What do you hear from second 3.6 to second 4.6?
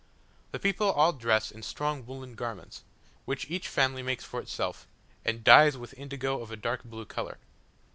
family makes for